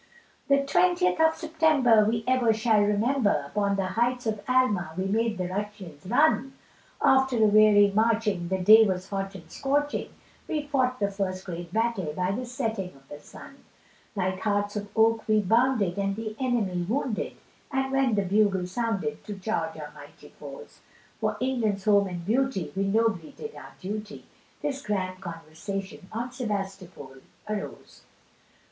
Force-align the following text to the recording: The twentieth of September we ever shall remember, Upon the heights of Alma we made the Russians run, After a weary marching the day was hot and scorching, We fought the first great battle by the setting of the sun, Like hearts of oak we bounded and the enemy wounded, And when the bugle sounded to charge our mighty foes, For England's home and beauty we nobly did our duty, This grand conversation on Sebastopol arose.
The 0.47 0.65
twentieth 0.65 1.19
of 1.21 1.35
September 1.35 2.03
we 2.05 2.23
ever 2.25 2.53
shall 2.53 2.81
remember, 2.81 3.43
Upon 3.49 3.75
the 3.75 3.85
heights 3.85 4.25
of 4.25 4.41
Alma 4.49 4.93
we 4.97 5.05
made 5.05 5.37
the 5.37 5.47
Russians 5.49 6.03
run, 6.07 6.53
After 6.99 7.37
a 7.37 7.45
weary 7.45 7.91
marching 7.93 8.47
the 8.47 8.57
day 8.57 8.83
was 8.83 9.09
hot 9.09 9.35
and 9.35 9.51
scorching, 9.51 10.11
We 10.47 10.63
fought 10.63 10.99
the 10.99 11.11
first 11.11 11.45
great 11.45 11.71
battle 11.71 12.13
by 12.15 12.31
the 12.31 12.47
setting 12.47 12.93
of 12.95 13.07
the 13.09 13.19
sun, 13.19 13.57
Like 14.15 14.39
hearts 14.39 14.75
of 14.75 14.87
oak 14.95 15.27
we 15.27 15.39
bounded 15.39 15.99
and 15.99 16.15
the 16.15 16.35
enemy 16.39 16.81
wounded, 16.89 17.33
And 17.71 17.91
when 17.91 18.15
the 18.15 18.23
bugle 18.25 18.65
sounded 18.65 19.23
to 19.25 19.37
charge 19.37 19.77
our 19.77 19.91
mighty 19.93 20.29
foes, 20.29 20.79
For 21.19 21.37
England's 21.39 21.83
home 21.85 22.07
and 22.07 22.25
beauty 22.25 22.73
we 22.75 22.85
nobly 22.85 23.33
did 23.37 23.53
our 23.53 23.73
duty, 23.79 24.25
This 24.63 24.81
grand 24.83 25.21
conversation 25.21 26.07
on 26.11 26.31
Sebastopol 26.31 27.17
arose. 27.47 28.01